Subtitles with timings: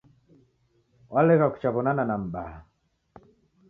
[1.13, 2.57] Walegha kuchaw'onana na mbaha.